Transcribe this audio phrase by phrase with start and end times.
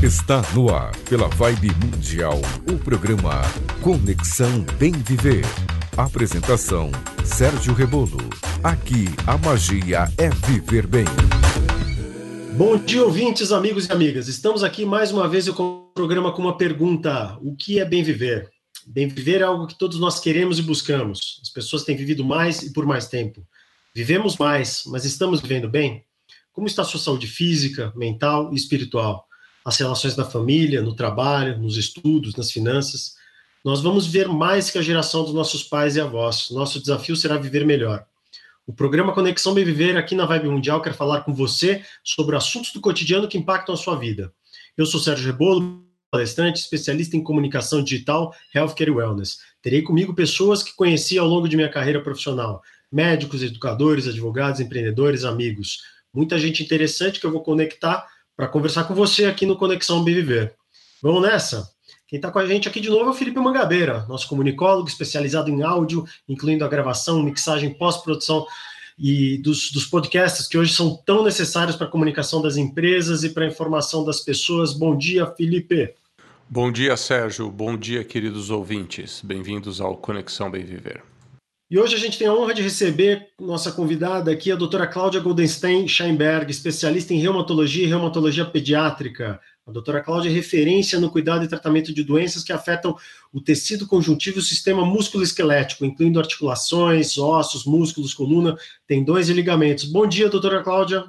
[0.00, 3.42] Está no ar, pela Vibe Mundial, o programa
[3.82, 5.44] Conexão Bem Viver.
[5.96, 6.92] Apresentação:
[7.24, 8.16] Sérgio Rebolo.
[8.62, 11.04] Aqui a magia é viver bem.
[12.56, 14.28] Bom dia, ouvintes, amigos e amigas.
[14.28, 18.04] Estamos aqui mais uma vez com o programa com uma pergunta: O que é bem
[18.04, 18.48] viver?
[18.86, 21.40] Bem viver é algo que todos nós queremos e buscamos.
[21.42, 23.44] As pessoas têm vivido mais e por mais tempo.
[23.92, 26.04] Vivemos mais, mas estamos vivendo bem?
[26.52, 29.27] Como está a sua saúde física, mental e espiritual?
[29.68, 33.16] As relações na família, no trabalho, nos estudos, nas finanças?
[33.62, 36.48] Nós vamos ver mais que a geração dos nossos pais e avós.
[36.50, 38.06] Nosso desafio será viver melhor.
[38.66, 42.72] O programa Conexão Bem Viver aqui na Vibe Mundial quer falar com você sobre assuntos
[42.72, 44.32] do cotidiano que impactam a sua vida.
[44.74, 49.36] Eu sou Sérgio Rebolo, palestrante, especialista em comunicação digital, healthcare e wellness.
[49.60, 55.24] Terei comigo pessoas que conheci ao longo de minha carreira profissional, médicos, educadores, advogados, empreendedores,
[55.24, 55.82] amigos.
[56.10, 58.06] Muita gente interessante que eu vou conectar
[58.38, 60.54] para conversar com você aqui no Conexão Bem Viver.
[61.02, 61.68] Vamos nessa?
[62.06, 65.50] Quem está com a gente aqui de novo é o Felipe Mangabeira, nosso comunicólogo especializado
[65.50, 68.46] em áudio, incluindo a gravação, mixagem, pós-produção
[68.96, 73.30] e dos, dos podcasts que hoje são tão necessários para a comunicação das empresas e
[73.30, 74.72] para a informação das pessoas.
[74.72, 75.92] Bom dia, Felipe.
[76.48, 77.50] Bom dia, Sérgio.
[77.50, 79.20] Bom dia, queridos ouvintes.
[79.20, 81.02] Bem-vindos ao Conexão Bem Viver.
[81.70, 85.20] E hoje a gente tem a honra de receber nossa convidada aqui, a doutora Cláudia
[85.20, 89.38] Goldenstein Scheinberg, especialista em reumatologia e reumatologia pediátrica.
[89.66, 92.96] A doutora Cláudia é referência no cuidado e tratamento de doenças que afetam
[93.30, 99.84] o tecido conjuntivo e o sistema músculo-esquelético, incluindo articulações, ossos, músculos, coluna, tendões e ligamentos.
[99.84, 101.04] Bom dia, doutora Cláudia.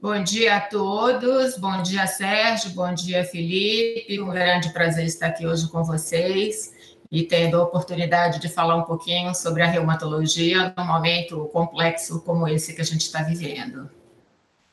[0.00, 4.18] Bom dia a todos, bom dia, Sérgio, bom dia, Felipe.
[4.22, 6.80] Um grande prazer estar aqui hoje com vocês
[7.12, 12.48] e tendo a oportunidade de falar um pouquinho sobre a reumatologia num momento complexo como
[12.48, 13.90] esse que a gente está vivendo.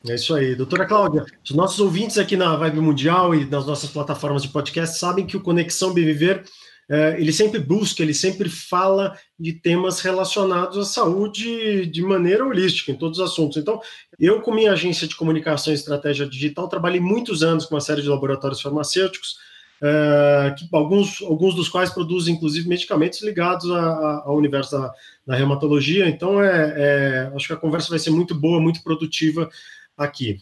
[0.08, 0.54] É isso aí.
[0.54, 4.98] Doutora Cláudia, os nossos ouvintes aqui na Vibe Mundial e nas nossas plataformas de podcast
[4.98, 6.42] sabem que o Conexão Bem Viver,
[6.88, 12.90] é, ele sempre busca, ele sempre fala de temas relacionados à saúde de maneira holística,
[12.90, 13.58] em todos os assuntos.
[13.58, 13.78] Então,
[14.18, 18.00] eu, com minha agência de comunicação e estratégia digital, trabalhei muitos anos com uma série
[18.00, 19.36] de laboratórios farmacêuticos,
[19.82, 24.92] é, que alguns, alguns dos quais produzem, inclusive, medicamentos ligados a, ao universo da,
[25.26, 26.08] da reumatologia.
[26.08, 29.48] Então, é, é, acho que a conversa vai ser muito boa, muito produtiva
[29.96, 30.38] aqui.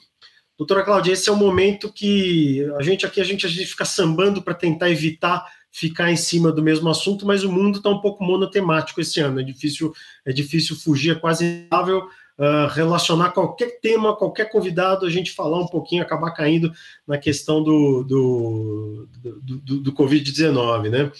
[0.56, 3.84] Doutora Cláudia, esse é o momento que a gente aqui a gente, a gente fica
[3.84, 8.00] sambando para tentar evitar ficar em cima do mesmo assunto, mas o mundo está um
[8.00, 9.41] pouco monotemático esse ano.
[9.41, 9.93] É difícil,
[10.25, 15.59] é difícil fugir, é quase impossível uh, relacionar qualquer tema, qualquer convidado, a gente falar
[15.59, 16.72] um pouquinho, acabar caindo
[17.06, 21.12] na questão do, do, do, do, do Covid-19, né?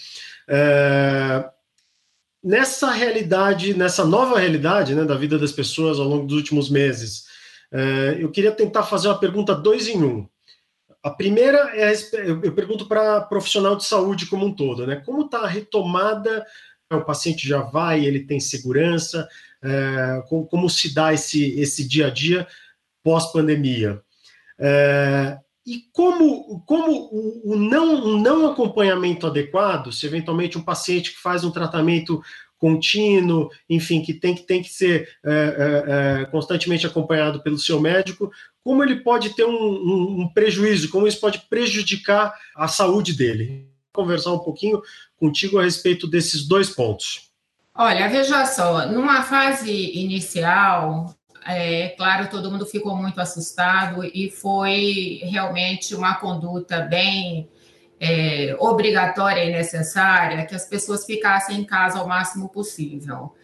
[0.49, 1.59] Uh,
[2.43, 7.25] nessa realidade, nessa nova realidade né, da vida das pessoas ao longo dos últimos meses,
[7.71, 10.27] é, eu queria tentar fazer uma pergunta dois em um.
[11.01, 14.97] A primeira é eu pergunto para profissional de saúde como um todo, né?
[15.05, 16.45] Como está a retomada?
[16.91, 19.27] O paciente já vai, ele tem segurança?
[19.61, 22.47] É, como, como, se dá esse, esse dia a dia
[23.03, 24.01] pós-pandemia?
[24.57, 31.11] É, e como, como o, o não, um não acompanhamento adequado, se eventualmente um paciente
[31.11, 32.23] que faz um tratamento
[32.57, 37.79] contínuo, enfim, que tem que, tem que ser é, é, é, constantemente acompanhado pelo seu
[37.79, 38.31] médico,
[38.63, 43.69] como ele pode ter um, um, um, prejuízo, como isso pode prejudicar a saúde dele.
[43.99, 44.81] Conversar um pouquinho
[45.19, 47.29] contigo a respeito desses dois pontos.
[47.75, 51.13] Olha, veja só, numa fase inicial,
[51.45, 57.49] é claro, todo mundo ficou muito assustado e foi realmente uma conduta bem
[57.99, 63.35] é, obrigatória e necessária que as pessoas ficassem em casa ao máximo possível.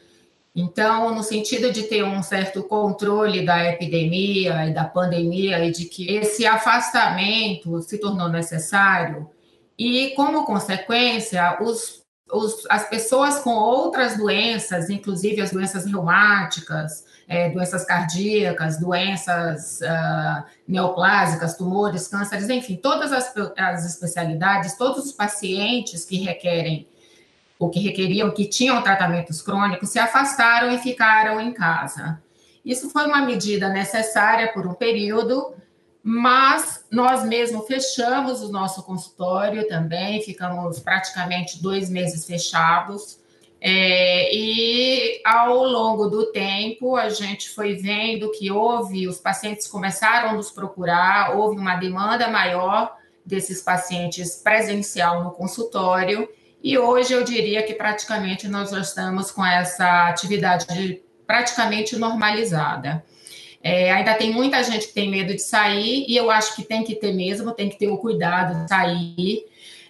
[0.55, 5.83] Então, no sentido de ter um certo controle da epidemia e da pandemia e de
[5.83, 9.29] que esse afastamento se tornou necessário,
[9.77, 17.49] e como consequência, os, os, as pessoas com outras doenças, inclusive as doenças reumáticas, é,
[17.49, 26.05] doenças cardíacas, doenças uh, neoplásicas, tumores, cânceres, enfim, todas as, as especialidades, todos os pacientes
[26.05, 26.87] que requerem
[27.57, 32.21] ou que requeriam, que tinham tratamentos crônicos, se afastaram e ficaram em casa.
[32.65, 35.53] Isso foi uma medida necessária por um período,
[36.07, 43.19] mas nós mesmo fechamos o nosso consultório também, ficamos praticamente dois meses fechados.
[43.59, 50.29] É, e ao longo do tempo, a gente foi vendo que houve, os pacientes começaram
[50.29, 56.29] a nos procurar, houve uma demanda maior desses pacientes presencial no consultório,
[56.61, 63.03] e hoje eu diria que praticamente nós já estamos com essa atividade praticamente normalizada.
[63.67, 66.83] É, ainda tem muita gente que tem medo de sair, e eu acho que tem
[66.83, 69.43] que ter mesmo, tem que ter o cuidado de sair,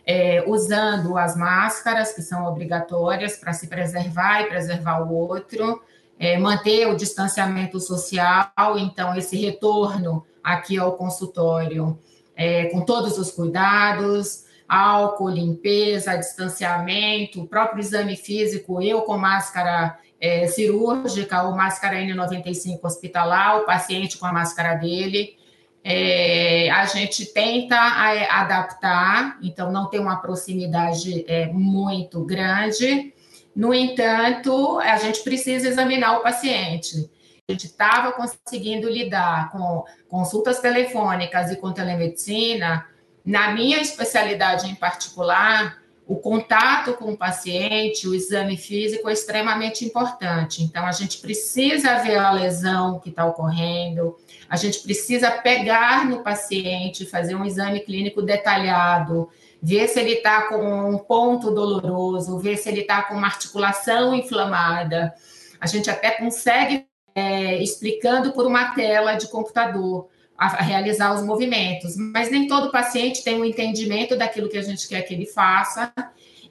[0.06, 5.84] é, usando as máscaras, que são obrigatórias para se preservar e preservar o outro,
[6.18, 12.00] é, manter o distanciamento social, então, esse retorno aqui ao consultório
[12.34, 20.00] é, com todos os cuidados, álcool, limpeza, distanciamento, o próprio exame físico, eu com máscara
[20.26, 25.38] é, cirúrgica ou máscara N95 hospitalar, o paciente com a máscara dele.
[25.84, 33.14] É, a gente tenta é, adaptar, então não tem uma proximidade é, muito grande.
[33.56, 37.08] No entanto, a gente precisa examinar o paciente.
[37.48, 42.84] A gente estava conseguindo lidar com consultas telefônicas e com telemedicina.
[43.24, 49.84] Na minha especialidade em particular, o contato com o paciente, o exame físico é extremamente
[49.84, 50.62] importante.
[50.62, 54.16] Então, a gente precisa ver a lesão que está ocorrendo,
[54.48, 59.30] a gente precisa pegar no paciente, fazer um exame clínico detalhado,
[59.62, 64.14] ver se ele está com um ponto doloroso, ver se ele está com uma articulação
[64.14, 65.12] inflamada.
[65.60, 66.86] A gente até consegue,
[67.16, 73.24] é, explicando por uma tela de computador, a, realizar os movimentos, mas nem todo paciente
[73.24, 75.94] tem um entendimento daquilo que a gente quer que ele faça.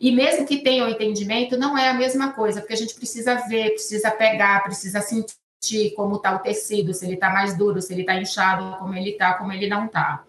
[0.00, 2.94] E mesmo que tenha o um entendimento, não é a mesma coisa, porque a gente
[2.94, 7.80] precisa ver, precisa pegar, precisa sentir como está o tecido, se ele está mais duro,
[7.80, 10.24] se ele está inchado, como ele está, como ele não está.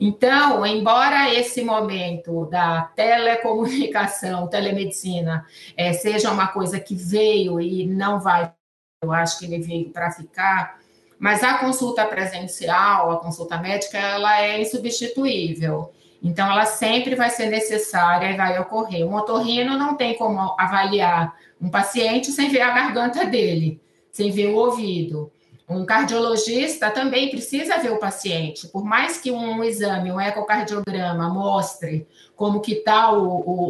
[0.00, 5.44] Então, embora esse momento da telecomunicação, telemedicina,
[5.76, 8.52] é, seja uma coisa que veio e não vai,
[9.02, 10.78] eu acho que ele veio para ficar,
[11.18, 15.92] mas a consulta presencial, a consulta médica, ela é insubstituível.
[16.22, 19.06] Então, ela sempre vai ser necessária e vai ocorrer.
[19.06, 23.80] Um otorrino não tem como avaliar um paciente sem ver a garganta dele,
[24.10, 25.30] sem ver o ouvido.
[25.68, 28.66] Um cardiologista também precisa ver o paciente.
[28.68, 33.10] Por mais que um exame, um ecocardiograma mostre como que está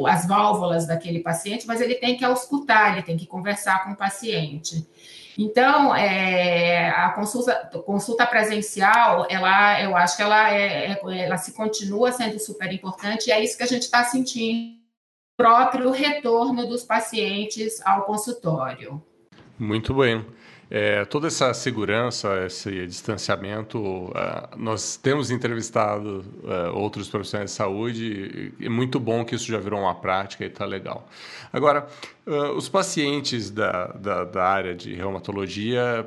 [0.07, 3.97] as válvulas daquele paciente, mas ele tem que auscultar, ele tem que conversar com o
[3.97, 4.87] paciente.
[5.41, 7.55] Então, é, a consulta,
[7.87, 13.29] consulta presencial, ela, eu acho que ela, é, é, ela se continua sendo super importante
[13.29, 14.77] e é isso que a gente está sentindo,
[15.37, 19.01] próprio retorno dos pacientes ao consultório.
[19.57, 20.27] Muito bem.
[20.71, 24.13] É, toda essa segurança, esse distanciamento, uh,
[24.55, 29.59] nós temos entrevistado uh, outros profissionais de saúde e é muito bom que isso já
[29.59, 31.09] virou uma prática e está legal.
[31.51, 31.87] Agora,
[32.27, 36.07] uh, os pacientes da, da, da, área de reumatologia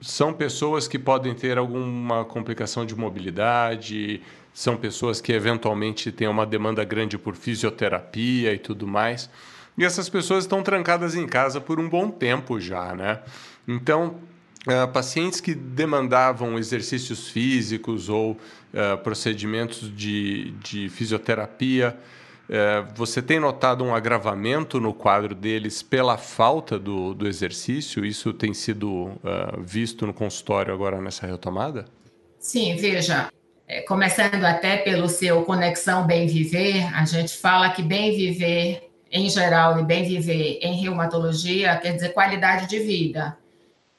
[0.00, 4.20] são pessoas que podem ter alguma complicação de mobilidade,
[4.52, 9.30] são pessoas que eventualmente têm uma demanda grande por fisioterapia e tudo mais.
[9.76, 13.20] E essas pessoas estão trancadas em casa por um bom tempo já, né?
[13.66, 14.16] Então,
[14.66, 21.96] uh, pacientes que demandavam exercícios físicos ou uh, procedimentos de, de fisioterapia,
[22.48, 28.04] uh, você tem notado um agravamento no quadro deles pela falta do, do exercício?
[28.04, 29.12] Isso tem sido
[29.58, 31.86] visto no consultório agora nessa retomada?
[32.38, 33.30] Sim, veja,
[33.66, 39.30] é, começando até pelo seu Conexão Bem Viver, a gente fala que bem viver em
[39.30, 43.38] geral e bem viver em reumatologia quer dizer qualidade de vida.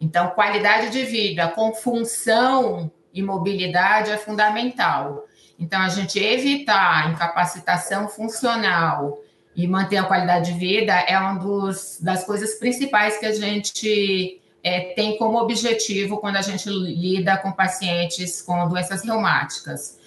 [0.05, 5.25] Então, qualidade de vida com função e mobilidade é fundamental.
[5.59, 9.19] Então, a gente evitar incapacitação funcional
[9.55, 14.39] e manter a qualidade de vida é uma dos, das coisas principais que a gente
[14.63, 19.97] é, tem como objetivo quando a gente lida com pacientes com doenças reumáticas.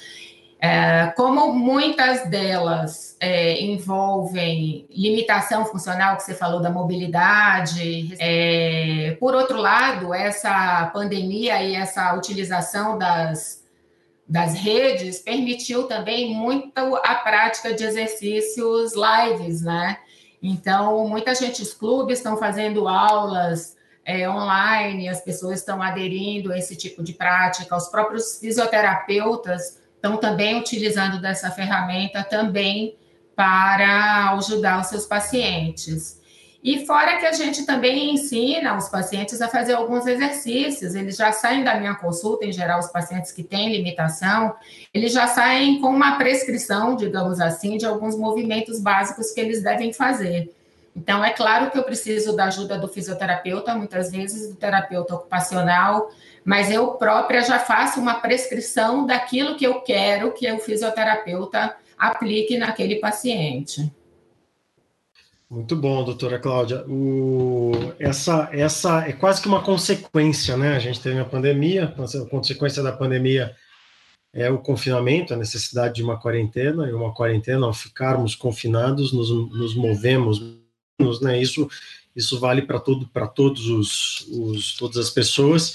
[0.60, 9.36] É, como muitas delas é, envolvem limitação funcional, que você falou da mobilidade, é, por
[9.36, 13.62] outro lado, essa pandemia e essa utilização das,
[14.28, 19.98] das redes permitiu também muito a prática de exercícios lives, né?
[20.42, 26.58] Então, muita gente, os clubes estão fazendo aulas é, online, as pessoas estão aderindo a
[26.58, 32.96] esse tipo de prática, os próprios fisioterapeutas estão também utilizando dessa ferramenta também
[33.36, 36.18] para ajudar os seus pacientes.
[36.62, 41.30] E fora que a gente também ensina os pacientes a fazer alguns exercícios, eles já
[41.30, 44.54] saem da minha consulta, em geral, os pacientes que têm limitação,
[44.92, 49.92] eles já saem com uma prescrição, digamos assim, de alguns movimentos básicos que eles devem
[49.92, 50.52] fazer.
[50.98, 56.10] Então, é claro que eu preciso da ajuda do fisioterapeuta, muitas vezes do terapeuta ocupacional,
[56.44, 62.58] mas eu própria já faço uma prescrição daquilo que eu quero que o fisioterapeuta aplique
[62.58, 63.92] naquele paciente.
[65.48, 66.84] Muito bom, doutora Cláudia.
[66.88, 70.74] O, essa, essa é quase que uma consequência, né?
[70.74, 73.54] A gente teve a pandemia, a consequência da pandemia
[74.32, 79.30] é o confinamento, a necessidade de uma quarentena, e uma quarentena, ao ficarmos confinados, nos,
[79.30, 80.58] nos movemos,
[81.20, 81.40] né?
[81.40, 81.68] Isso,
[82.14, 85.74] isso vale para todo, para todos os, os, todas as pessoas.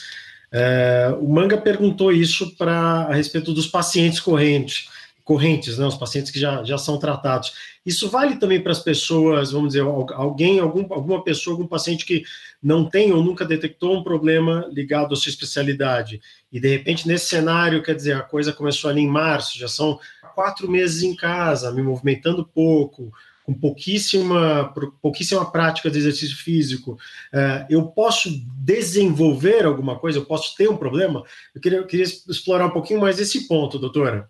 [0.52, 4.88] É, o Manga perguntou isso para a respeito dos pacientes correntes,
[5.24, 5.86] correntes, né?
[5.86, 7.54] Os pacientes que já, já são tratados.
[7.86, 12.24] Isso vale também para as pessoas, vamos dizer, alguém, algum, alguma pessoa, algum paciente que
[12.62, 16.22] não tem ou nunca detectou um problema ligado à sua especialidade.
[16.52, 20.00] E, de repente, nesse cenário, quer dizer, a coisa começou ali em março, já são
[20.36, 23.12] quatro meses em casa, me movimentando pouco,
[23.44, 26.94] com pouquíssima, pouquíssima prática de exercício físico,
[27.34, 30.20] uh, eu posso desenvolver alguma coisa?
[30.20, 31.24] Eu posso ter um problema?
[31.54, 34.30] Eu queria, eu queria explorar um pouquinho mais esse ponto, doutora.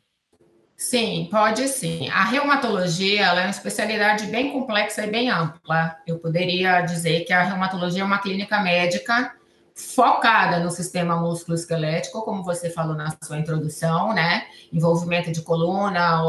[0.75, 2.09] Sim, pode sim.
[2.09, 5.95] A reumatologia é uma especialidade bem complexa e bem ampla.
[6.05, 9.33] Eu poderia dizer que a reumatologia é uma clínica médica
[9.75, 14.45] focada no sistema músculo-esquelético, como você falou na sua introdução, né?
[14.71, 16.21] Envolvimento de coluna,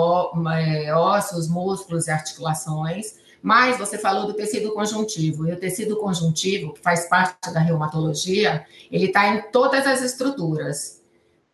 [0.58, 3.16] é, ossos, músculos e articulações.
[3.42, 8.64] Mas você falou do tecido conjuntivo, e o tecido conjuntivo, que faz parte da reumatologia,
[8.90, 11.02] ele está em todas as estruturas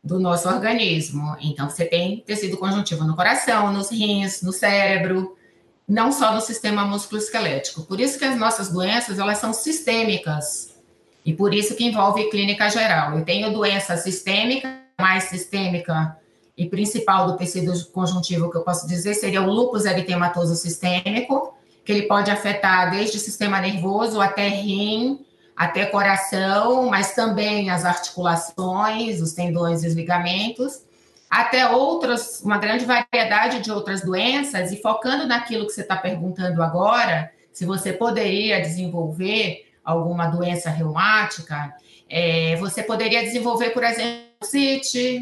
[0.02, 1.36] do nosso organismo.
[1.40, 5.36] Então, você tem tecido conjuntivo no coração, nos rins, no cérebro,
[5.86, 7.82] não só no sistema músculo-esquelético.
[7.82, 10.69] Por isso que as nossas doenças, elas são sistêmicas.
[11.24, 13.18] E por isso que envolve clínica geral.
[13.18, 16.16] Eu tenho doença sistêmica, mais sistêmica
[16.56, 21.92] e principal do tecido conjuntivo que eu posso dizer seria o lúpus eritematoso sistêmico, que
[21.92, 25.24] ele pode afetar desde o sistema nervoso até rim,
[25.56, 30.82] até coração, mas também as articulações, os tendões e os ligamentos,
[31.28, 36.62] até outras, uma grande variedade de outras doenças, e focando naquilo que você está perguntando
[36.62, 41.74] agora, se você poderia desenvolver alguma doença reumática,
[42.08, 44.30] é, você poderia desenvolver, por exemplo,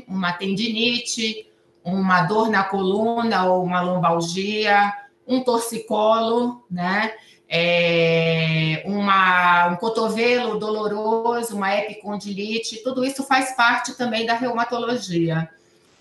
[0.06, 1.50] uma tendinite,
[1.84, 4.92] uma dor na coluna ou uma lombalgia,
[5.26, 7.12] um torcicolo, né?
[7.48, 15.48] é, uma, um cotovelo doloroso, uma epicondilite, tudo isso faz parte também da reumatologia.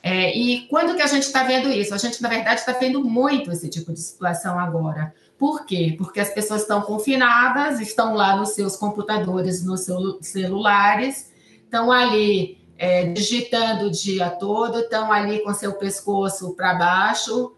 [0.04, 1.94] É, e quando que a gente está vendo isso?
[1.94, 5.14] A gente, na verdade, está vendo muito esse tipo de situação agora.
[5.38, 5.94] Por quê?
[5.98, 11.32] Porque as pessoas estão confinadas, estão lá nos seus computadores, nos seus celulares,
[11.64, 17.54] estão ali é, digitando o dia todo, estão ali com seu pescoço para baixo,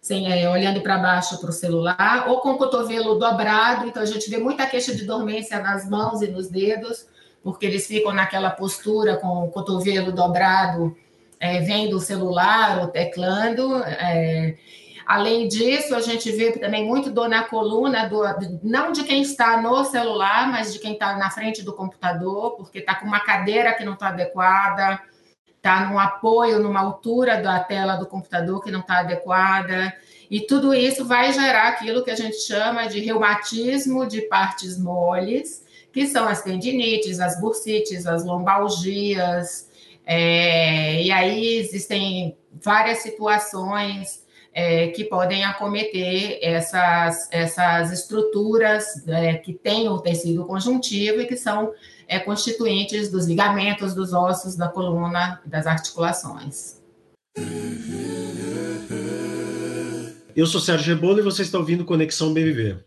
[0.00, 3.86] sem, é, olhando para baixo para o celular, ou com o cotovelo dobrado.
[3.86, 7.06] Então, a gente vê muita queixa de dormência nas mãos e nos dedos,
[7.42, 10.96] porque eles ficam naquela postura com o cotovelo dobrado,
[11.38, 13.82] é, vendo o celular ou teclando.
[13.84, 14.56] É,
[15.08, 18.20] Além disso, a gente vê também muito dor na coluna, do,
[18.62, 22.80] não de quem está no celular, mas de quem está na frente do computador, porque
[22.80, 25.00] está com uma cadeira que não está adequada,
[25.56, 29.96] está num apoio, numa altura da tela do computador que não está adequada.
[30.30, 35.64] E tudo isso vai gerar aquilo que a gente chama de reumatismo de partes moles,
[35.90, 39.70] que são as tendinites, as bursites, as lombalgias.
[40.04, 44.27] É, e aí existem várias situações
[44.58, 51.36] é, que podem acometer essas, essas estruturas é, que têm o tecido conjuntivo e que
[51.36, 51.72] são
[52.08, 56.82] é, constituintes dos ligamentos, dos ossos, da coluna, das articulações.
[60.34, 62.78] Eu sou Sérgio Rebolo e você está ouvindo Conexão BVV.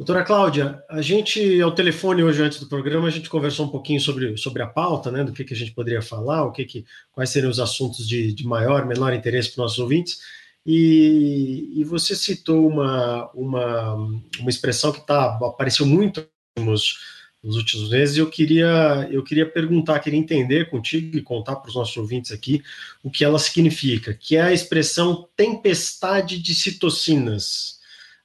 [0.00, 4.00] Doutora Cláudia, a gente, ao telefone hoje antes do programa, a gente conversou um pouquinho
[4.00, 6.86] sobre, sobre a pauta, né, do que, que a gente poderia falar, o que, que
[7.12, 10.20] quais seriam os assuntos de, de maior, menor interesse para os nossos ouvintes,
[10.64, 13.94] e, e você citou uma, uma,
[14.38, 16.26] uma expressão que tá, apareceu muito
[16.58, 16.98] nos,
[17.44, 21.68] nos últimos meses, e eu queria, eu queria perguntar, queria entender contigo e contar para
[21.68, 22.62] os nossos ouvintes aqui
[23.02, 27.79] o que ela significa, que é a expressão tempestade de citocinas.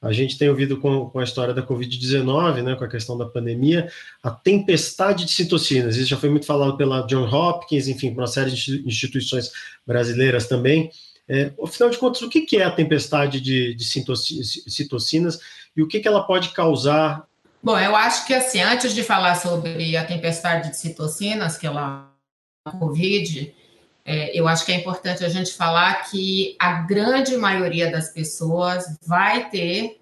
[0.06, 3.26] A gente tem ouvido com, com a história da Covid-19, né, com a questão da
[3.26, 5.98] pandemia, a tempestade de citocinas.
[5.98, 9.52] Isso já foi muito falado pela John Hopkins, enfim, por uma série de instituições
[9.86, 10.92] brasileiras também.
[11.28, 15.40] É, afinal de contas, o que é a tempestade de, de citocinas
[15.76, 17.26] e o que, que ela pode causar?
[17.64, 22.12] Bom, eu acho que assim, antes de falar sobre a tempestade de citocinas, que ela
[22.64, 23.54] a COVID,
[24.06, 28.86] é, eu acho que é importante a gente falar que a grande maioria das pessoas
[29.04, 30.00] vai ter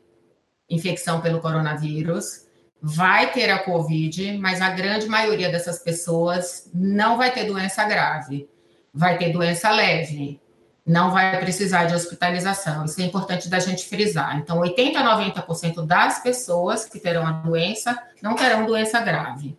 [0.70, 2.46] infecção pelo coronavírus,
[2.82, 8.50] vai ter a Covid, mas a grande maioria dessas pessoas não vai ter doença grave,
[8.94, 10.42] vai ter doença leve.
[10.86, 12.84] não vai precisar de hospitalização.
[12.84, 14.38] Isso é importante da gente frisar.
[14.38, 19.58] Então, 80 a 90% das pessoas que terão a doença não terão doença grave.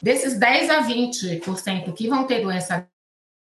[0.00, 2.88] Desses 10 a 20% que vão ter doença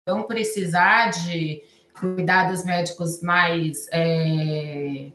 [0.06, 1.64] vão precisar de
[2.00, 5.08] cuidados médicos mais, é,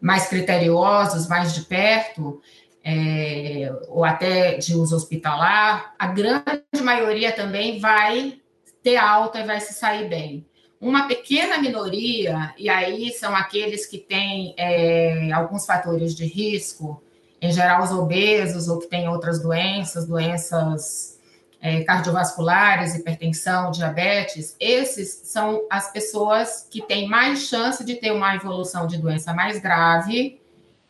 [0.00, 2.40] mais criteriosos, mais de perto,
[2.82, 8.40] é, ou até de uso hospitalar, a grande maioria também vai
[8.82, 10.46] ter alta e vai se sair bem.
[10.80, 17.02] Uma pequena minoria, e aí são aqueles que têm é, alguns fatores de risco,
[17.42, 21.19] em geral os obesos ou que têm outras doenças, doenças
[21.60, 28.34] é, cardiovasculares, hipertensão, diabetes, esses são as pessoas que têm mais chance de ter uma
[28.34, 30.40] evolução de doença mais grave,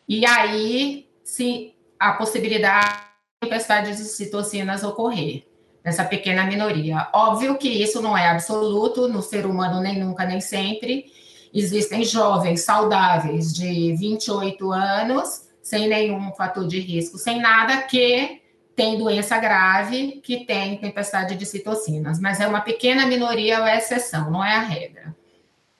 [0.07, 2.97] e aí se a possibilidade
[3.41, 5.45] de tempestade de citocinas ocorrer
[5.83, 7.07] nessa pequena minoria.
[7.13, 11.11] Óbvio que isso não é absoluto no ser humano, nem nunca, nem sempre.
[11.53, 18.40] Existem jovens saudáveis de 28 anos, sem nenhum fator de risco, sem nada, que
[18.75, 23.77] tem doença grave, que tem tempestade de citocinas, mas é uma pequena minoria ou é
[23.77, 25.15] exceção, não é a regra.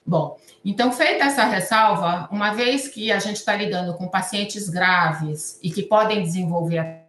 [0.06, 5.60] Bom, então, feita essa ressalva, uma vez que a gente está lidando com pacientes graves
[5.64, 7.02] e que podem desenvolver a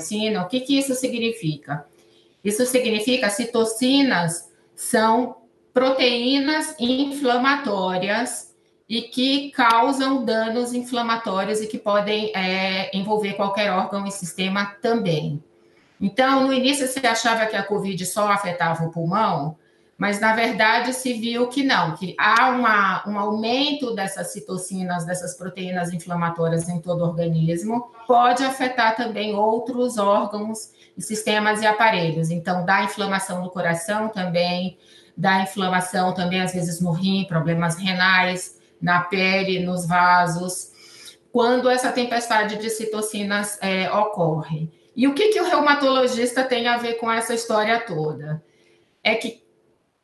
[0.00, 1.86] citocina, o que, que isso significa?
[2.42, 5.36] Isso significa citocinas são
[5.72, 8.53] proteínas inflamatórias
[8.88, 15.42] e que causam danos inflamatórios e que podem é, envolver qualquer órgão e sistema também.
[16.00, 19.56] Então, no início você achava que a COVID só afetava o pulmão,
[19.96, 25.36] mas na verdade se viu que não, que há uma, um aumento dessas citocinas, dessas
[25.36, 32.30] proteínas inflamatórias em todo o organismo, pode afetar também outros órgãos sistemas e aparelhos.
[32.30, 34.76] Então, dá inflamação no coração também,
[35.16, 40.72] dá inflamação também, às vezes, no rim, problemas renais, na pele, nos vasos,
[41.32, 44.70] quando essa tempestade de citocinas é, ocorre.
[44.94, 48.42] E o que, que o reumatologista tem a ver com essa história toda?
[49.02, 49.42] É que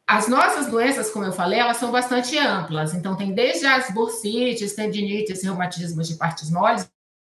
[0.07, 2.93] as nossas doenças, como eu falei, elas são bastante amplas.
[2.95, 6.91] Então, tem desde as bursites, tendinites, reumatismos de partes moles,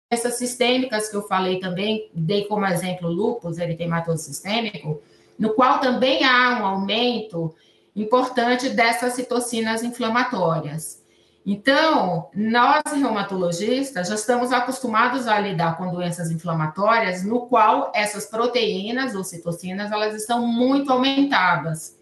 [0.09, 5.01] essas sistêmicas que eu falei também, dei como exemplo lúpus eritematoso sistêmico,
[5.37, 7.53] no qual também há um aumento
[7.95, 11.02] importante dessas citocinas inflamatórias.
[11.45, 19.13] Então, nós reumatologistas já estamos acostumados a lidar com doenças inflamatórias no qual essas proteínas
[19.13, 21.97] ou citocinas elas estão muito aumentadas.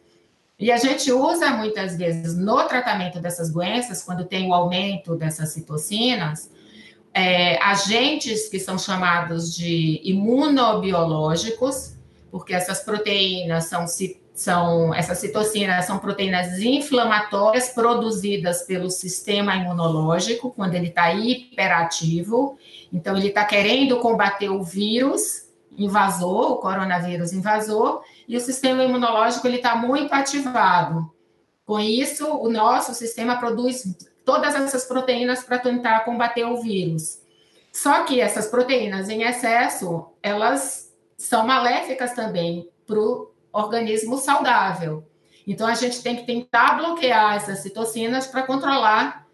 [0.59, 5.49] E a gente usa muitas vezes no tratamento dessas doenças, quando tem o aumento dessas
[5.49, 6.51] citocinas,
[7.11, 11.95] é, agentes que são chamados de imunobiológicos,
[12.29, 13.87] porque essas proteínas são,
[14.41, 22.57] são essas citocinas são proteínas inflamatórias produzidas pelo sistema imunológico quando ele está hiperativo.
[22.91, 29.47] Então, ele está querendo combater o vírus invasor, o coronavírus invasor, e o sistema imunológico
[29.47, 31.09] ele está muito ativado.
[31.65, 37.21] Com isso, o nosso sistema produz todas essas proteínas para tentar combater o vírus.
[37.71, 45.07] Só que essas proteínas em excesso, elas são maléficas também para o organismo saudável.
[45.47, 49.27] Então, a gente tem que tentar bloquear essas citocinas para controlar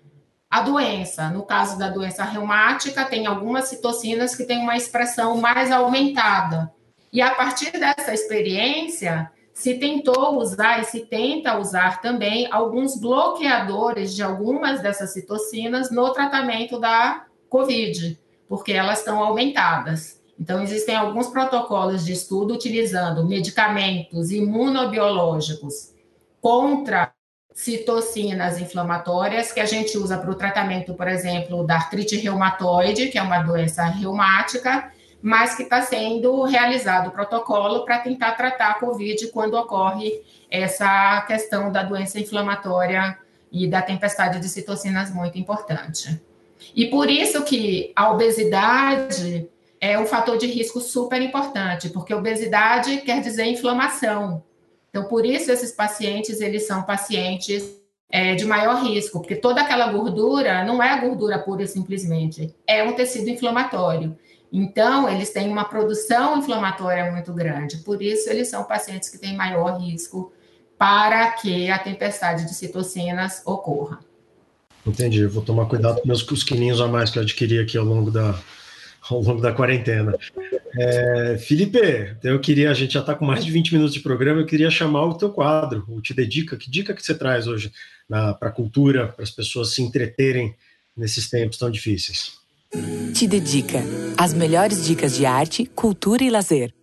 [0.50, 1.30] a doença.
[1.30, 6.72] No caso da doença reumática, tem algumas citocinas que têm uma expressão mais aumentada.
[7.12, 14.16] E a partir dessa experiência, se tentou usar e se tenta usar também alguns bloqueadores
[14.16, 20.22] de algumas dessas citocinas no tratamento da COVID, porque elas estão aumentadas.
[20.40, 25.94] Então, existem alguns protocolos de estudo utilizando medicamentos imunobiológicos
[26.40, 27.12] contra
[27.54, 33.18] citocinas inflamatórias que a gente usa para o tratamento, por exemplo, da artrite reumatoide, que
[33.18, 38.74] é uma doença reumática, mas que está sendo realizado o protocolo para tentar tratar a
[38.76, 40.22] Covid quando ocorre
[40.52, 43.18] essa questão da doença inflamatória
[43.52, 46.22] e da tempestade de citocinas muito importante.
[46.76, 52.98] E por isso que a obesidade é um fator de risco super importante, porque obesidade
[53.02, 54.44] quer dizer inflamação.
[54.90, 57.64] Então, por isso esses pacientes, eles são pacientes
[58.10, 62.84] é, de maior risco, porque toda aquela gordura não é gordura pura e simplesmente, é
[62.84, 64.18] um tecido inflamatório.
[64.52, 69.36] Então, eles têm uma produção inflamatória muito grande, por isso eles são pacientes que têm
[69.36, 70.32] maior risco
[70.78, 74.00] para que a tempestade de citocinas ocorra.
[74.86, 78.10] Entendi, vou tomar cuidado com meus quilinhos a mais que eu adquiri aqui ao longo
[78.10, 78.40] da,
[79.10, 80.18] ao longo da quarentena.
[80.78, 81.80] É, Felipe,
[82.24, 84.70] eu queria, a gente já está com mais de 20 minutos de programa, eu queria
[84.70, 86.58] chamar o teu quadro, o Te Dedica.
[86.58, 87.72] Que dica que você traz hoje
[88.08, 90.56] para a cultura, para as pessoas se entreterem
[90.96, 92.38] nesses tempos tão difíceis?
[93.14, 93.80] Te Dedica.
[94.18, 96.74] As melhores dicas de arte, cultura e lazer.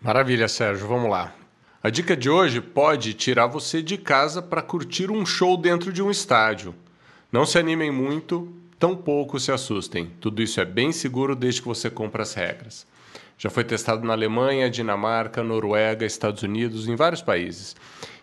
[0.00, 0.86] Maravilha, Sérgio.
[0.86, 1.34] Vamos lá.
[1.82, 6.02] A dica de hoje pode tirar você de casa para curtir um show dentro de
[6.02, 6.74] um estádio.
[7.30, 10.10] Não se animem muito, tampouco se assustem.
[10.20, 12.86] Tudo isso é bem seguro desde que você compre as regras.
[13.38, 17.76] Já foi testado na Alemanha, Dinamarca, Noruega, Estados Unidos, em vários países.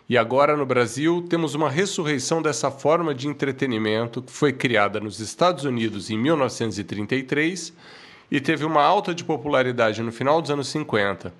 [0.08, 5.20] E agora no Brasil temos uma ressurreição dessa forma de entretenimento que foi criada nos
[5.20, 7.72] Estados Unidos em 1933
[8.30, 11.32] e teve uma alta de popularidade no final dos anos 50.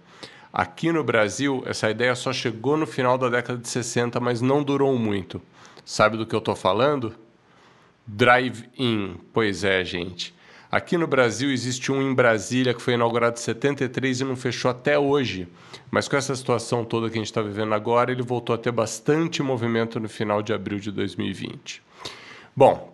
[0.52, 4.62] Aqui no Brasil, essa ideia só chegou no final da década de 60, mas não
[4.62, 5.42] durou muito.
[5.84, 7.14] Sabe do que eu estou falando?
[8.06, 9.16] Drive-in.
[9.32, 10.34] Pois é, gente.
[10.74, 14.70] Aqui no Brasil existe um em Brasília que foi inaugurado em 73 e não fechou
[14.70, 15.46] até hoje.
[15.88, 18.72] Mas com essa situação toda que a gente está vivendo agora, ele voltou a ter
[18.72, 21.80] bastante movimento no final de abril de 2020.
[22.56, 22.92] Bom,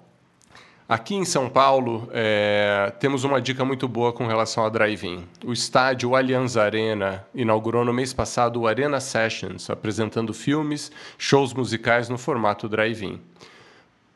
[0.86, 5.26] aqui em São Paulo é, temos uma dica muito boa com relação a drive-in.
[5.42, 12.10] O estádio Allianz Arena inaugurou no mês passado o Arena Sessions, apresentando filmes, shows musicais
[12.10, 13.18] no formato drive-in.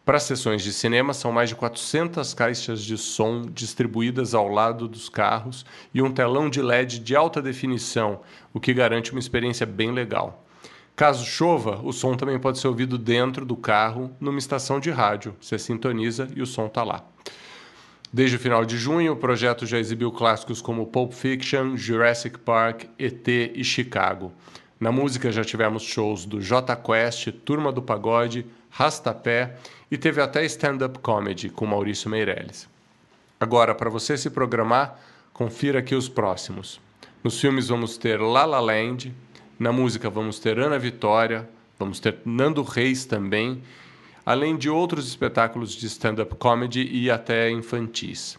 [0.04, 5.08] Para sessões de cinema, são mais de 400 caixas de som distribuídas ao lado dos
[5.08, 5.64] carros
[5.94, 8.20] e um telão de LED de alta definição,
[8.52, 10.44] o que garante uma experiência bem legal.
[10.94, 15.34] Caso chova, o som também pode ser ouvido dentro do carro, numa estação de rádio.
[15.40, 17.02] Você sintoniza e o som está lá.
[18.12, 22.84] Desde o final de junho, o projeto já exibiu clássicos como Pulp Fiction, Jurassic Park,
[22.98, 24.30] ET e Chicago.
[24.78, 29.56] Na música já tivemos shows do J Quest, Turma do Pagode, Rastapé
[29.90, 32.68] e teve até stand-up comedy com Maurício Meirelles.
[33.38, 34.98] Agora, para você se programar,
[35.32, 36.80] confira aqui os próximos.
[37.22, 39.14] Nos filmes vamos ter La La Land,
[39.58, 43.62] na música vamos ter Ana Vitória, vamos ter Nando Reis também,
[44.24, 48.38] além de outros espetáculos de stand-up comedy e até infantis.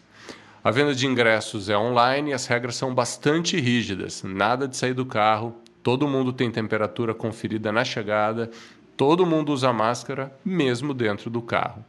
[0.64, 4.94] A venda de ingressos é online e as regras são bastante rígidas, nada de sair
[4.94, 8.50] do carro, todo mundo tem temperatura conferida na chegada
[8.96, 11.84] Todo mundo usa máscara, mesmo dentro do carro.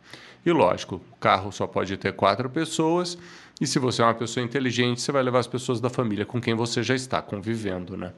[0.45, 3.17] E lógico, o carro só pode ter quatro pessoas,
[3.59, 6.39] e se você é uma pessoa inteligente, você vai levar as pessoas da família com
[6.39, 8.13] quem você já está convivendo, né?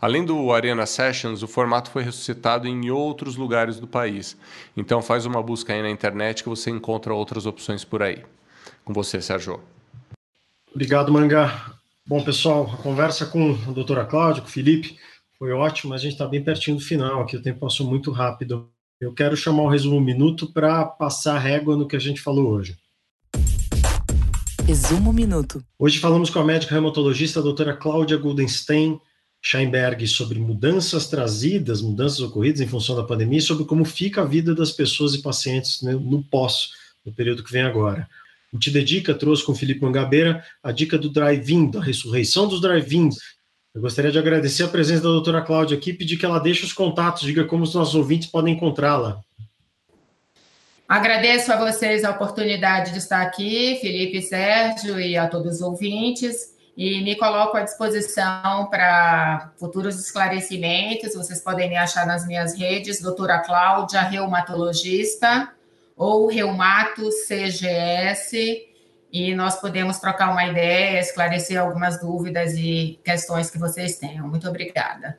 [0.00, 4.36] Além do Arena Sessions, o formato foi ressuscitado em outros lugares do país.
[4.76, 8.24] Então faz uma busca aí na internet que você encontra outras opções por aí.
[8.84, 9.60] Com você, Sérgio.
[10.72, 11.72] Obrigado, Mangá.
[12.06, 14.96] Bom, pessoal, a conversa com a doutora Cláudia, com o Felipe,
[15.38, 18.10] foi ótimo, mas a gente está bem pertinho do final aqui, o tempo passou muito
[18.10, 18.68] rápido.
[19.00, 22.76] Eu quero chamar o resumo minuto para passar régua no que a gente falou hoje.
[24.66, 25.64] Resumo minuto.
[25.78, 29.00] Hoje falamos com a médica reumatologista a doutora Cláudia Goldenstein
[29.40, 34.52] Scheinberg sobre mudanças trazidas, mudanças ocorridas em função da pandemia, sobre como fica a vida
[34.52, 36.70] das pessoas e pacientes né, no pós,
[37.06, 38.08] no período que vem agora.
[38.52, 42.60] O Te Dedica trouxe com o Felipe Mangabeira a dica do drive-in, da ressurreição dos
[42.60, 43.16] drive-ins,
[43.74, 46.72] eu gostaria de agradecer a presença da doutora Cláudia aqui pedir que ela deixe os
[46.72, 49.20] contatos, diga como os nossos ouvintes podem encontrá-la.
[50.88, 56.56] Agradeço a vocês a oportunidade de estar aqui, Felipe Sérgio e a todos os ouvintes,
[56.74, 61.14] e me coloco à disposição para futuros esclarecimentos.
[61.14, 65.52] Vocês podem me achar nas minhas redes, doutora Cláudia, reumatologista,
[65.94, 68.67] ou Reumato CGS,
[69.12, 74.28] e nós podemos trocar uma ideia, esclarecer algumas dúvidas e questões que vocês tenham.
[74.28, 75.18] Muito obrigada.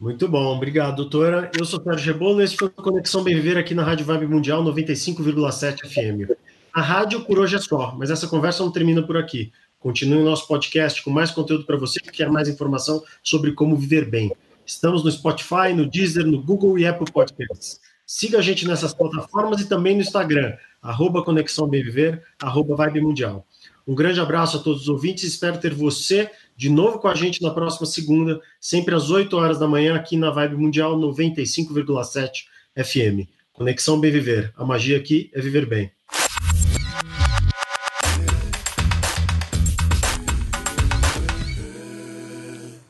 [0.00, 1.50] Muito bom, obrigado, doutora.
[1.58, 4.62] Eu sou Sérgio Rebolo esse foi o Conexão Bem Viver aqui na Rádio Vibe Mundial
[4.62, 6.32] 95,7 FM.
[6.72, 9.52] A rádio por hoje é só, mas essa conversa não termina por aqui.
[9.80, 13.76] Continue o nosso podcast com mais conteúdo para você que quer mais informação sobre como
[13.76, 14.32] viver bem.
[14.64, 17.80] Estamos no Spotify, no Deezer, no Google e Apple Podcasts.
[18.10, 23.02] Siga a gente nessas plataformas e também no Instagram, arroba Conexão Bem Viver, arroba Vibe
[23.02, 23.46] Mundial.
[23.86, 27.42] Um grande abraço a todos os ouvintes, espero ter você de novo com a gente
[27.42, 32.44] na próxima segunda, sempre às 8 horas da manhã, aqui na Vibe Mundial 95,7
[32.82, 33.28] FM.
[33.52, 35.92] Conexão Bem Viver, a magia aqui é viver bem.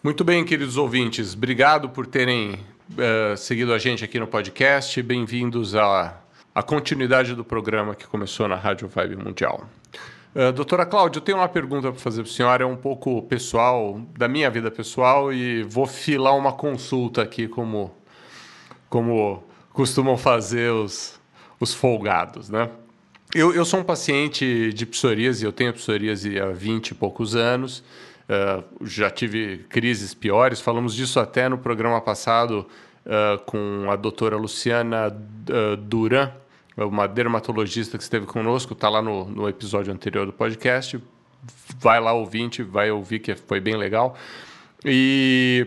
[0.01, 2.61] Muito bem, queridos ouvintes, obrigado por terem
[2.93, 5.03] uh, seguido a gente aqui no podcast.
[5.03, 6.21] Bem-vindos à,
[6.55, 9.69] à continuidade do programa que começou na Rádio Vibe Mundial.
[10.35, 13.23] Uh, doutora Cláudia, eu tenho uma pergunta para fazer para a senhora, é um pouco
[13.23, 17.95] pessoal, da minha vida pessoal, e vou filar uma consulta aqui, como,
[18.89, 21.19] como costumam fazer os,
[21.61, 22.71] os folgados, né?
[23.35, 27.83] eu, eu sou um paciente de psoríase, eu tenho psoríase há 20 e poucos anos.
[28.29, 32.67] Uh, já tive crises piores, falamos disso até no programa passado
[33.07, 36.31] uh, com a doutora Luciana uh, Duran,
[36.77, 41.03] uma dermatologista que esteve conosco, está lá no, no episódio anterior do podcast.
[41.81, 44.15] Vai lá ouvinte, vai ouvir que foi bem legal.
[44.85, 45.67] E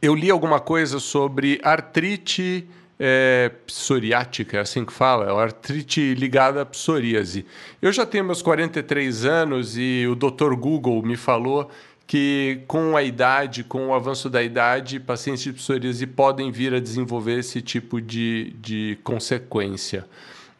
[0.00, 2.66] eu li alguma coisa sobre artrite
[2.98, 7.44] é, psoriática, é assim que fala, é artrite ligada à psoríase.
[7.80, 10.54] Eu já tenho meus 43 anos e o Dr.
[10.54, 11.70] Google me falou
[12.06, 16.80] que com a idade, com o avanço da idade, pacientes de psoríase podem vir a
[16.80, 20.04] desenvolver esse tipo de, de consequência.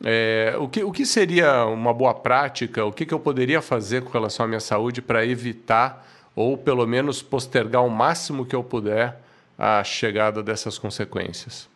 [0.05, 2.85] É, o, que, o que seria uma boa prática?
[2.85, 6.87] O que, que eu poderia fazer com relação à minha saúde para evitar ou pelo
[6.87, 9.21] menos postergar o máximo que eu puder
[9.57, 11.69] a chegada dessas consequências?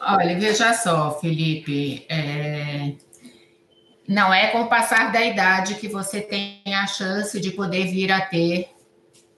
[0.00, 2.92] Olha, veja só, Felipe, é...
[4.06, 8.12] não é com o passar da idade que você tem a chance de poder vir
[8.12, 8.68] a ter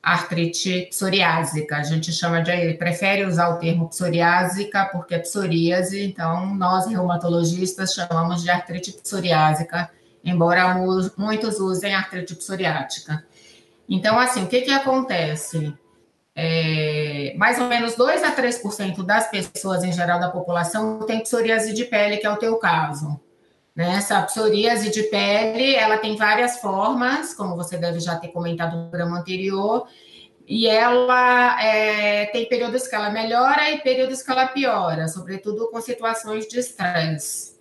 [0.06, 1.78] artrite psoriásica.
[1.78, 7.92] A gente chama de, prefere usar o termo psoriásica porque é psoríase, então nós reumatologistas
[7.92, 9.90] chamamos de artrite psoriásica,
[10.24, 10.76] embora
[11.16, 13.24] muitos usem artrite psoriática.
[13.88, 15.74] Então, assim, o que, que acontece?
[16.38, 21.72] É, mais ou menos 2 a 3% das pessoas em geral da população tem psoríase
[21.72, 23.18] de pele, que é o teu caso.
[23.74, 23.96] Né?
[23.96, 28.90] Essa psoríase de pele, ela tem várias formas, como você deve já ter comentado no
[28.90, 29.88] programa anterior,
[30.46, 35.80] e ela é, tem períodos que ela melhora e períodos que ela piora, sobretudo com
[35.80, 37.55] situações de estresse.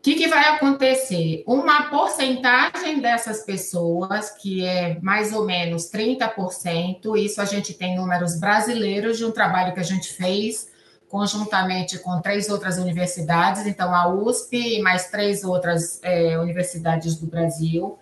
[0.00, 1.44] O que, que, vai acontecer?
[1.46, 8.40] Uma porcentagem dessas pessoas, que é mais ou menos 30%, isso a gente tem números
[8.40, 10.70] brasileiros de um trabalho que a gente fez
[11.06, 17.26] conjuntamente com três outras universidades, então a USP e mais três outras é, universidades do
[17.26, 17.98] Brasil.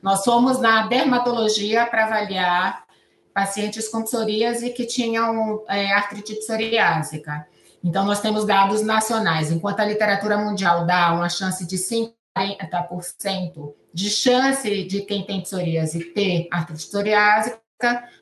[0.00, 2.84] Nós fomos na dermatologia para avaliar
[3.34, 7.44] pacientes com psoríase que tinham é, artrite psoriásica.
[7.82, 9.50] Então, nós temos dados nacionais.
[9.50, 16.04] Enquanto a literatura mundial dá uma chance de 50% de chance de quem tem psoríase
[16.12, 17.60] ter artrite psoriásica,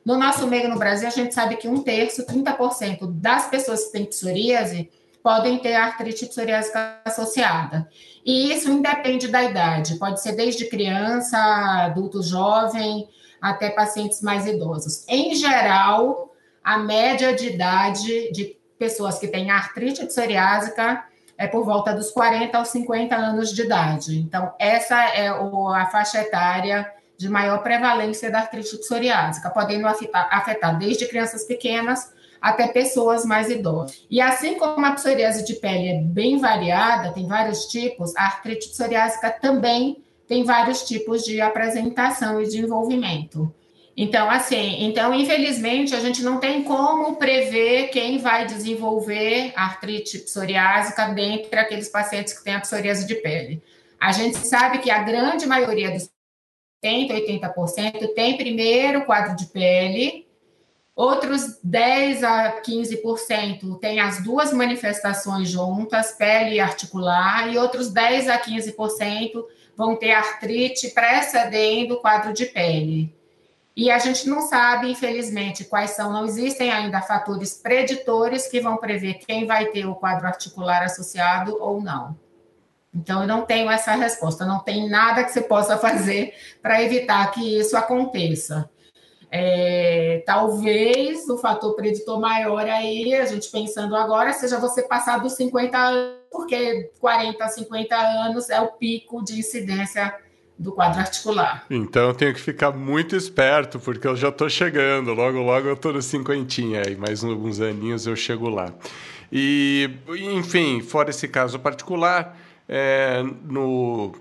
[0.05, 3.91] no nosso meio no Brasil, a gente sabe que um terço, 30% das pessoas que
[3.91, 4.89] têm psoríase
[5.21, 7.87] podem ter artrite psoriásica associada.
[8.25, 13.07] E isso independe da idade, pode ser desde criança, adulto jovem,
[13.41, 15.05] até pacientes mais idosos.
[15.07, 21.03] Em geral, a média de idade de pessoas que têm artrite psoriásica
[21.37, 24.17] é por volta dos 40 aos 50 anos de idade.
[24.19, 31.05] Então, essa é a faixa etária de maior prevalência da artrite psoriásica, podendo afetar, desde
[31.07, 34.05] crianças pequenas até pessoas mais idosas.
[34.09, 38.69] E assim como a psoriase de pele é bem variada, tem vários tipos, a artrite
[38.69, 43.53] psoriásica também tem vários tipos de apresentação e de envolvimento.
[44.01, 51.07] Então, assim, então, infelizmente, a gente não tem como prever quem vai desenvolver artrite psoriásica
[51.07, 53.61] dentre aqueles pacientes que têm a psoríase de pele.
[53.99, 56.09] A gente sabe que a grande maioria dos
[56.81, 60.25] 70%, 80% tem primeiro quadro de pele,
[60.95, 68.29] outros 10 a 15% têm as duas manifestações juntas, pele e articular, e outros 10
[68.29, 69.43] a 15%
[69.75, 73.18] vão ter artrite precedendo o quadro de pele.
[73.75, 78.77] E a gente não sabe, infelizmente, quais são, não existem ainda fatores preditores que vão
[78.77, 82.17] prever quem vai ter o quadro articular associado ou não.
[82.93, 87.31] Então, eu não tenho essa resposta, não tem nada que você possa fazer para evitar
[87.31, 88.69] que isso aconteça.
[89.31, 95.33] É, talvez o fator preditor maior aí, a gente pensando agora, seja você passar dos
[95.33, 100.15] 50 anos, porque 40, 50 anos é o pico de incidência
[100.59, 101.63] do quadro articular.
[101.69, 105.73] Então eu tenho que ficar muito esperto, porque eu já estou chegando, logo, logo eu
[105.73, 108.73] estou no cinquentinha, e mais alguns aninhos eu chego lá.
[109.31, 109.89] E,
[110.35, 114.13] enfim, fora esse caso particular, é, no,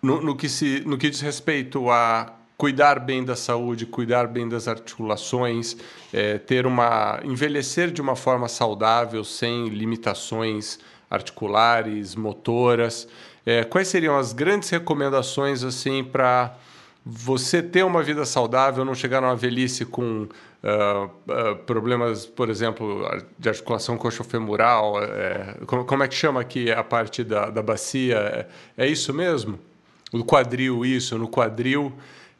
[0.00, 4.48] no, no, que se, no que diz respeito a cuidar bem da saúde, cuidar bem
[4.48, 5.76] das articulações,
[6.10, 10.78] é, ter uma envelhecer de uma forma saudável, sem limitações
[11.10, 13.08] articulares, motoras.
[13.44, 16.54] É, quais seriam as grandes recomendações assim para
[17.04, 23.02] você ter uma vida saudável, não chegar numa velhice com uh, uh, problemas, por exemplo,
[23.38, 25.02] de articulação coxofemoral?
[25.02, 28.16] É, como, como, é que chama aqui a parte da, da bacia?
[28.76, 29.58] É, é isso mesmo?
[30.12, 31.92] No quadril, isso, no quadril.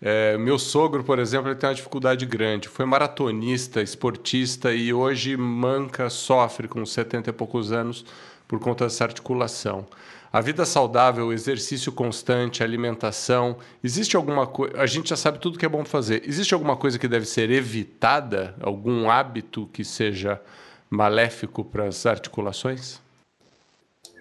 [0.02, 2.68] É, meu sogro, por exemplo, ele tem uma dificuldade grande.
[2.68, 8.04] Foi maratonista, esportista e hoje manca, sofre com 70 e poucos anos
[8.48, 9.86] por conta dessa articulação.
[10.33, 14.81] A vida saudável, exercício constante, alimentação, existe alguma coisa.
[14.81, 16.23] A gente já sabe tudo que é bom fazer.
[16.25, 18.55] Existe alguma coisa que deve ser evitada?
[18.61, 20.40] Algum hábito que seja
[20.88, 23.01] maléfico para as articulações?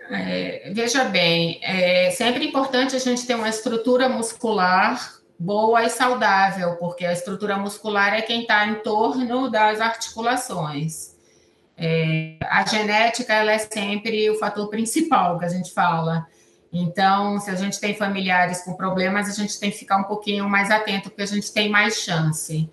[0.10, 6.76] É, veja bem, é sempre importante a gente ter uma estrutura muscular boa e saudável,
[6.78, 11.16] porque a estrutura muscular é quem está em torno das articulações.
[11.82, 16.28] É, a genética ela é sempre o fator principal que a gente fala.
[16.72, 20.48] Então, se a gente tem familiares com problemas, a gente tem que ficar um pouquinho
[20.48, 22.70] mais atento, porque a gente tem mais chance.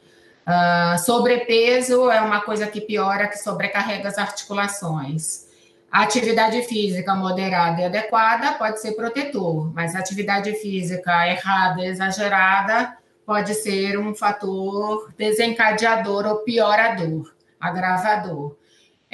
[0.46, 5.46] Uh, sobrepeso é uma coisa que piora, que sobrecarrega as articulações.
[5.90, 13.98] Atividade física moderada e adequada pode ser protetor, mas atividade física errada, exagerada, pode ser
[13.98, 18.56] um fator desencadeador ou piorador, agravador.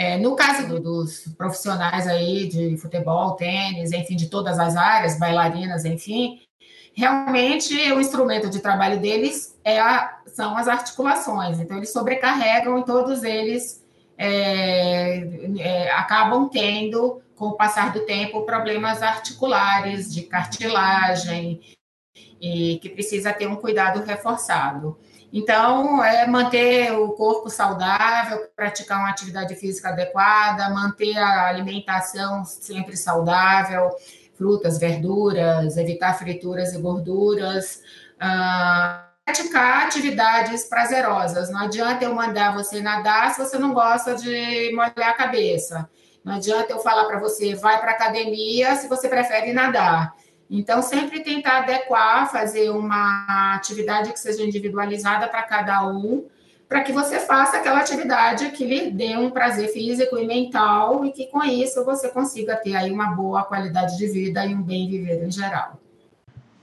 [0.02, 5.16] É, no caso do, dos profissionais aí de futebol, tênis, enfim, de todas as áreas,
[5.16, 6.40] bailarinas, enfim,
[6.92, 11.60] realmente o instrumento de trabalho deles é a, são as articulações.
[11.60, 13.80] Então, eles sobrecarregam e todos eles
[14.18, 15.18] é,
[15.60, 21.60] é, acabam tendo, com o passar do tempo, problemas articulares, de cartilagem,
[22.40, 24.98] e que precisa ter um cuidado reforçado.
[25.32, 32.98] Então, é manter o corpo saudável, praticar uma atividade física adequada, manter a alimentação sempre
[32.98, 33.90] saudável,
[34.34, 37.80] frutas, verduras, evitar frituras e gorduras.
[38.20, 41.50] Ah, praticar atividades prazerosas.
[41.50, 45.88] Não adianta eu mandar você nadar se você não gosta de molhar a cabeça.
[46.22, 50.14] Não adianta eu falar para você, vai para academia se você prefere nadar.
[50.54, 56.26] Então, sempre tentar adequar, fazer uma atividade que seja individualizada para cada um,
[56.68, 61.10] para que você faça aquela atividade que lhe dê um prazer físico e mental e
[61.10, 64.90] que com isso você consiga ter aí uma boa qualidade de vida e um bem
[64.90, 65.80] viver em geral.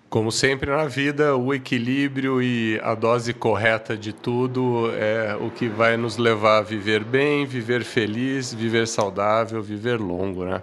[0.07, 5.67] Como sempre na vida, o equilíbrio e a dose correta de tudo é o que
[5.67, 10.61] vai nos levar a viver bem, viver feliz, viver saudável, viver longo, né?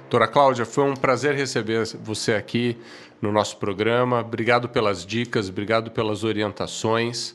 [0.00, 2.76] Doutora Cláudia, foi um prazer receber você aqui
[3.20, 4.20] no nosso programa.
[4.20, 7.34] Obrigado pelas dicas, obrigado pelas orientações.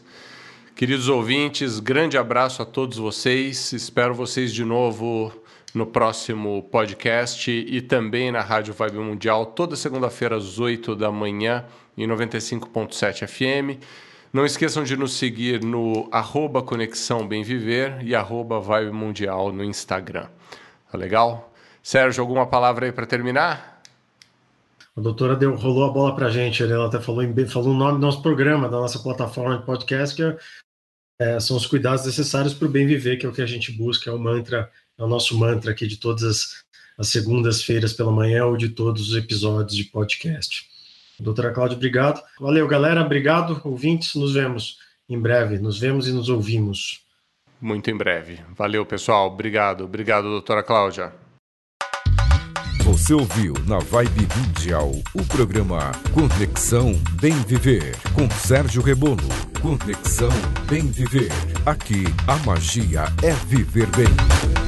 [0.75, 3.71] Queridos ouvintes, grande abraço a todos vocês.
[3.71, 5.31] Espero vocês de novo
[5.73, 11.65] no próximo podcast e também na Rádio Vibe Mundial, toda segunda-feira às 8 da manhã,
[11.97, 13.81] em 95.7 FM.
[14.33, 19.63] Não esqueçam de nos seguir no arroba Conexão Bem Viver e arroba Vibe Mundial no
[19.63, 20.27] Instagram.
[20.91, 21.54] Tá legal?
[21.85, 23.79] Sérgio, alguma palavra aí para terminar?
[24.97, 27.77] A doutora deu, rolou a bola para a gente, ela até falou, em, falou o
[27.77, 30.35] nome do nosso programa, da nossa plataforma de podcast, que é,
[31.19, 33.71] é, são os cuidados necessários para o bem viver, que é o que a gente
[33.71, 36.63] busca, é o mantra é o nosso mantra aqui de todas as,
[36.97, 40.67] as segundas-feiras pela manhã ou de todos os episódios de podcast.
[41.19, 42.19] Doutora Cláudia, obrigado.
[42.39, 43.01] Valeu, galera.
[43.01, 44.15] Obrigado, ouvintes.
[44.15, 45.59] Nos vemos em breve.
[45.59, 47.05] Nos vemos e nos ouvimos.
[47.61, 48.39] Muito em breve.
[48.55, 49.27] Valeu, pessoal.
[49.27, 49.83] Obrigado.
[49.83, 51.24] Obrigado, doutora Cláudia.
[52.85, 59.27] Você ouviu na Vibe Mundial o programa Conexão Bem Viver com Sérgio Rebolo.
[59.59, 60.29] Conexão
[60.69, 61.31] Bem Viver.
[61.65, 64.64] Aqui a magia é viver bem.